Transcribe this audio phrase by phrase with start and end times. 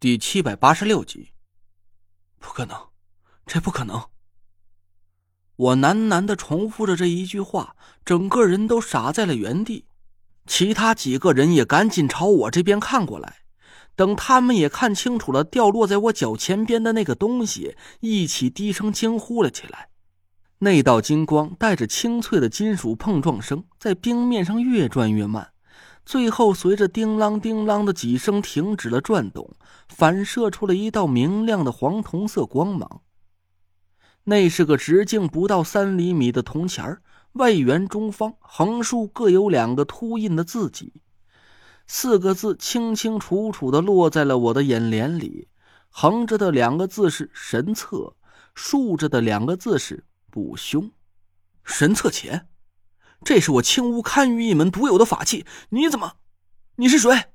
[0.00, 1.28] 第七百八十六集，
[2.38, 2.74] 不可能，
[3.44, 4.02] 这不可能！
[5.56, 9.84] 我喃喃的重复着这一句话，整个人都傻在了原地。
[10.46, 13.40] 其他几个人也赶紧朝我这边看过来，
[13.94, 19.90] 等他们也看清楚了掉落在我脚前边的那个东西，一起低声惊呼了起来。
[20.60, 25.52] 那道金光带着清脆的金属碰撞声，在冰面上越转越慢。
[26.10, 29.54] 最后，随着叮啷叮啷的几声，停止了转动，
[29.88, 33.02] 反射出了一道明亮的黄铜色光芒。
[34.24, 37.00] 那是个直径不到三厘米的铜钱儿，
[37.34, 40.94] 外圆中方，横竖各有两个凸印的字迹，
[41.86, 45.46] 四个字清清楚楚的落在了我的眼帘里。
[45.90, 48.16] 横着的两个字是“神策”，
[48.56, 50.90] 竖着的两个字是“不凶”。
[51.62, 52.48] 神策钱。
[53.22, 56.14] 这是我青乌堪舆一门独有的法器，你怎么？
[56.76, 57.26] 你是谁？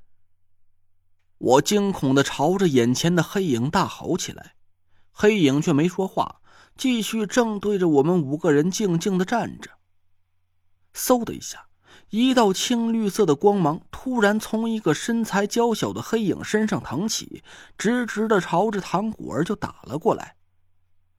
[1.38, 4.54] 我惊恐的朝着眼前的黑影大吼起来，
[5.12, 6.40] 黑影却没说话，
[6.76, 9.70] 继续正对着我们五个人静静的站着。
[10.94, 11.66] 嗖的一下，
[12.10, 17.44] 一道青绿色的光芒突然从一个身材娇小的黑影身上腾起，
[17.76, 20.35] 直直的朝着唐果儿就打了过来。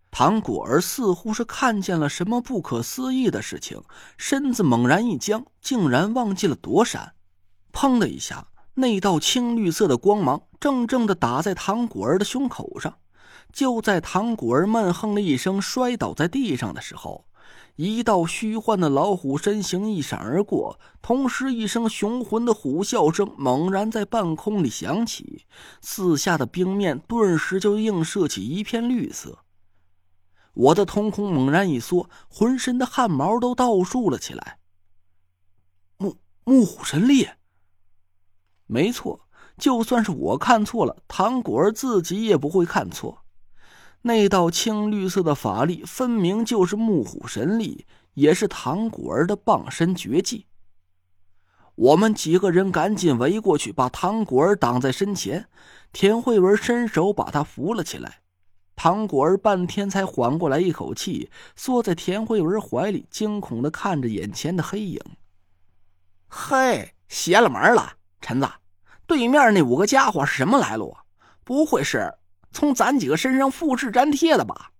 [0.09, 3.81] 唐果儿似乎是看见了什么不可思议的事情，
[4.17, 7.13] 身子猛然一僵，竟然忘记了躲闪。
[7.71, 12.95] 砰的一下，那道青绿色的光芒正正的打在唐果儿的胸口上。
[13.53, 17.25] 就在唐果儿闷哼了一声，摔倒在地上的时候，
[17.75, 25.45] 一道虚幻的老虎身形一闪而过，同时一声雄浑的虎啸声猛然在半空里响起，
[25.81, 29.39] 四下的冰面顿时就映射起一片绿色。
[30.57, 34.57] 我的瞳孔猛然一缩，浑身的汗毛都倒竖了起来。
[35.97, 37.27] 木木虎神力，
[38.65, 39.27] 没错，
[39.59, 43.23] 就算是我看错了，唐果儿自己也不会看错。
[44.01, 50.47] 那道青绿色的法力，分明就是木虎神力，也是唐果儿的傍身绝技。
[51.75, 55.47] 我们几个人赶紧围过去，把唐果儿挡在身前。
[55.93, 58.21] 田慧文伸手把他扶了起来。
[58.79, 65.01] 唐果儿半天才缓过来一口气，缩在田慧文怀里，惊恐的看着眼前的黑影。
[66.27, 67.93] 嘿，邪了门了！
[68.21, 68.47] 陈子，
[69.07, 70.95] 对面那五个家伙是什么来路？
[71.43, 72.13] 不会是
[72.51, 74.71] 从咱几个身上复制粘贴的吧？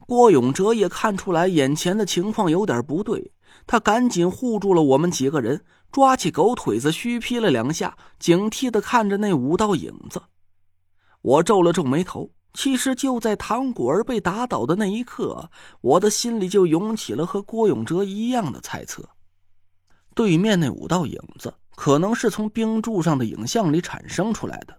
[0.00, 3.32] 郭永哲也看出来眼前的情况有点不对，
[3.66, 10.20] 他赶紧护住了我们几个人，抓起狗腿子虚劈了两下，警惕的看着那五道影子。
[11.22, 12.30] 我皱了皱眉头。
[12.52, 15.50] 其实就在唐果儿被打倒的那一刻，
[15.80, 19.08] 我的心里就涌起了和郭永哲一样的猜测：
[20.14, 24.76] 对面那五道影子可能是从冰柱上的影像里产生出来的，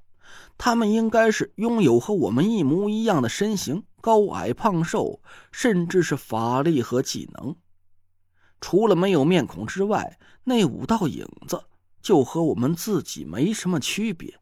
[0.58, 5.22] 他们应该是拥有和我们一模一样的身形，高矮胖瘦，
[5.52, 7.56] 甚至是法力和技能。
[8.60, 11.64] 除了没有面孔之外，那五道影子
[12.02, 14.41] 就和我们自己没什么区别。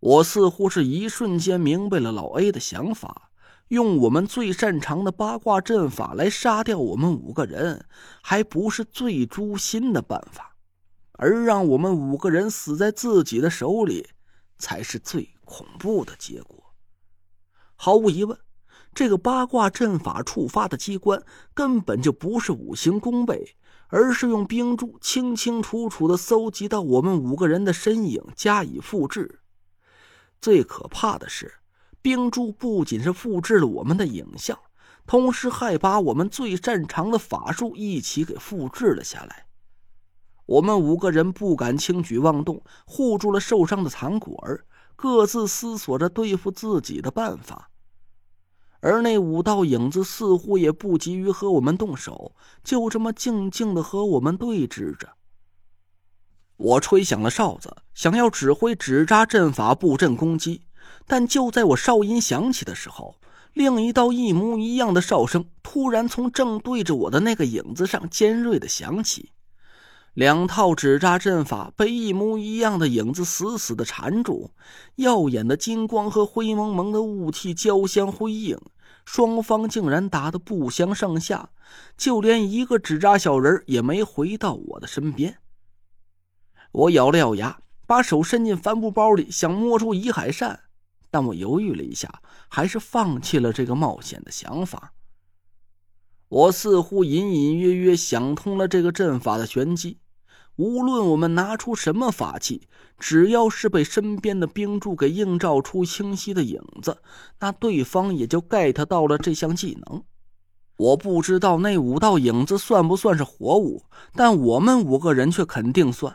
[0.00, 3.30] 我似乎是一瞬间明白了老 A 的想法，
[3.68, 7.84] 用我们最擅长的八卦阵法来杀掉我们五个人，
[8.22, 10.56] 还不是最诛心的办法，
[11.12, 14.06] 而让我们五个人死在自己的手里，
[14.56, 16.74] 才是最恐怖的结果。
[17.74, 18.38] 毫无疑问，
[18.94, 21.20] 这个八卦阵法触发的机关
[21.52, 23.56] 根本就不是五行弓背，
[23.88, 29.40] 而是用冰珠清清楚楚的搜集到我们五个人的身影加以复制。
[30.40, 31.54] 最可怕的是，
[32.00, 34.58] 冰柱不仅是复制了我们的影像，
[35.06, 39.46] 同时还把我们最擅长的法术一起给复制了下来。
[40.46, 44.64] 我们五个人不敢轻举妄动，护住了受伤的唐果儿，
[44.96, 47.68] 各自思索着对付自己的办法。
[48.80, 52.32] 而那五道影子似乎也不急于和我们动手，
[52.62, 55.17] 就这么静静的和我们对峙着。
[56.58, 60.62] 我吹响了哨子，想要指挥纸扎阵法布阵攻击，
[61.06, 63.14] 但就在我哨音响起的时候，
[63.52, 69.30] 另一道一模一样的哨声突然从正对着我的那个影子上尖锐的响起。
[70.14, 74.50] 两套纸扎阵法被一模一样的影子死死的缠住，
[74.96, 78.58] 耀眼的金光和灰蒙蒙的雾气交相辉映，
[79.04, 81.50] 双方竟然打得不相上下，
[81.96, 85.38] 就连一个纸扎小人也没回到我的身边。
[86.72, 90.60] 我咬了咬牙，把手伸进帆布包里，想摸出遗海扇，
[91.10, 94.92] 但我犹豫了一下，还是放弃了这个冒险的想法。
[96.28, 99.98] 我似乎隐隐约约想通了这个阵法的玄机，
[100.56, 102.68] 无论我们拿出什么法器，
[102.98, 107.00] 只要是被身边的冰柱给映照出清晰的影子，
[107.40, 110.04] 那对方也就 get 到了这项技能。
[110.76, 116.14] 我不知道那五道影子算不算是活物，但我们五个人却肯定算。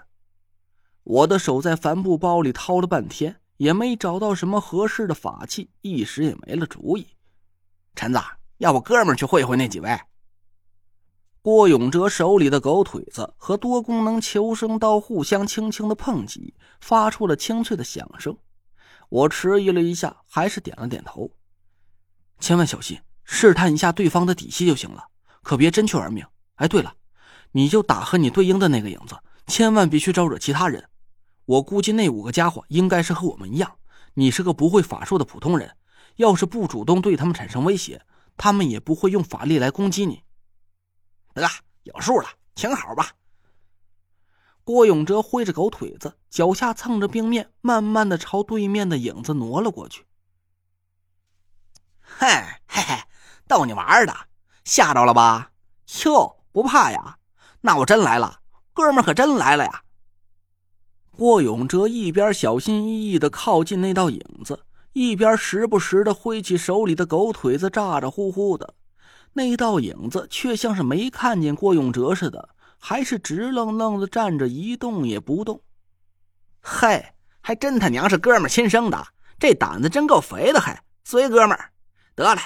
[1.03, 7.07] 我的手在帆布包里掏了半天，也没找到什么合适的法器，一时也没了主意。
[7.93, 8.19] 陈子，
[8.57, 9.99] 要不哥们去会会那几位？
[11.41, 18.37] 郭永哲手里的狗腿子和多功能求生刀互相轻轻的碰击，发出了清脆的响声。
[19.09, 21.29] 我迟疑了一下，还是点了点头。
[22.39, 25.03] 千万小心，试探一下对方的底细就行了，
[25.41, 26.25] 可别真去玩命。
[26.55, 26.95] 哎，对了，
[27.51, 29.17] 你就打和你对应的那个影子，
[29.47, 30.89] 千万别去招惹其他人。
[31.45, 33.77] 我估计那五个家伙应该是和我们一样，
[34.13, 35.75] 你是个不会法术的普通人，
[36.15, 38.05] 要是不主动对他们产生威胁，
[38.37, 40.23] 他们也不会用法力来攻击你。
[41.33, 41.47] 得，
[41.83, 43.11] 有数了，请好吧。
[44.63, 50.05] 郭永哲挥着狗腿子，脚下蹭着冰面，慢慢的朝对面的影子挪了过去。
[51.99, 52.27] 嘿，
[52.67, 53.03] 嘿嘿，
[53.47, 54.15] 逗你玩的，
[54.63, 55.51] 吓着了吧？
[56.05, 57.17] 哟，不怕呀？
[57.59, 58.39] 那我真来了，
[58.71, 59.82] 哥们可真来了呀！
[61.15, 64.59] 郭永哲一边小心翼翼的靠近那道影子，
[64.93, 68.73] 一边时不时的挥起手里的狗腿子，咋咋呼呼的。
[69.33, 72.49] 那道影子却像是没看见郭永哲似的，
[72.79, 75.61] 还是直愣愣的站着，一动也不动。
[76.61, 77.05] 嘿，
[77.41, 79.05] 还真他娘是哥们亲生的，
[79.37, 80.59] 这胆子真够肥的！
[80.59, 81.69] 还随哥们儿，
[82.15, 82.41] 得嘞，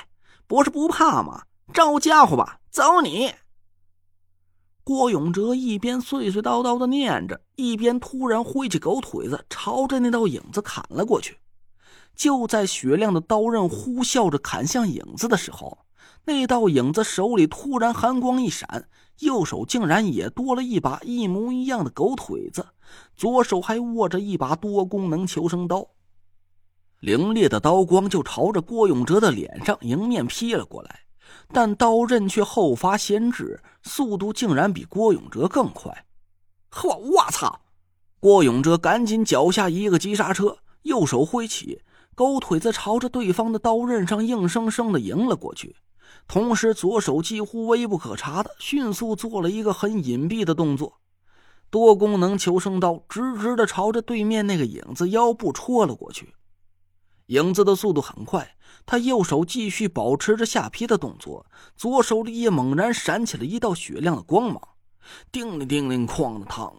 [0.46, 1.44] 不是不怕吗？
[1.74, 3.34] 招家伙吧，走你！
[4.88, 11.38] 郭永哲一边碎碎叨叨的念着，一边突然挥起狗腿子，朝着那道影子砍了过去。
[12.16, 15.78] 就在雪亮的刀刃呼啸着砍向影子的时候。
[16.24, 18.88] 那道影子手里突然寒光一闪，
[19.20, 22.66] 右手竟然也多了一把一模一样的狗腿子，
[23.14, 25.86] 左手还握着一把多功能求生刀。
[27.02, 31.02] 凌冽的刀光就朝着郭永哲的脸上迎面劈了过来，
[31.50, 36.06] 但刀刃却后发先至，速度竟然比郭永哲更快。
[36.70, 37.62] 呵，我操！
[38.20, 41.82] 郭永哲赶紧脚下一个急刹车，右手挥起
[42.14, 45.76] 狗腿子，朝着对方的刀刃上硬生生的迎了过去。
[46.28, 51.00] 同时，左手几乎微不可察的迅速做了一个很隐蔽的动作，
[51.70, 56.34] 多功能求生刀直直的朝着对面那个影子腰部戳了过去。
[57.28, 61.46] 影子的速度很快，他右手继续保持着下劈的动作，
[61.76, 64.62] 左手里也猛然闪起了一道雪亮的光芒，
[65.32, 66.74] 叮铃叮铃，哐当，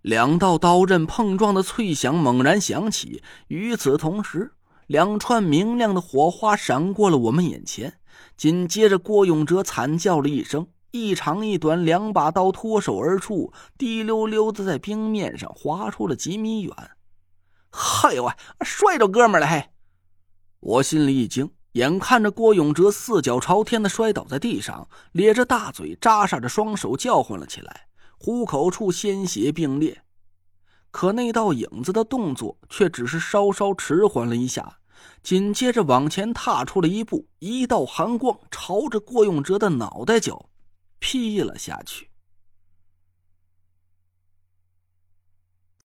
[0.00, 3.22] 两道刀刃碰撞的脆响猛然响起。
[3.48, 4.52] 与此同时，
[4.86, 7.98] 两串明亮的火花闪过了我们眼前。
[8.36, 16.74] 紧接着，郭永哲惨叫了一声，一长一短两把刀脱手而出，滴溜溜的在冰面上划出了几米远。
[17.70, 18.32] 嗨呦喂，
[18.64, 19.46] 摔着哥们了！
[19.46, 19.68] 嘿，
[20.64, 30.02] 我心里一惊，眼看着郭永哲四脚朝天的摔倒在地上，咧着大嘴，扎煞着双手，叫唤了起来，虎口处鲜血并列。
[30.90, 34.78] 可那道影子的动作却只是稍稍迟缓了一下。
[35.22, 40.48] 紧接着往前踏出了一步，一道寒光朝着郭永哲的脑袋角
[40.98, 42.08] 劈了下去。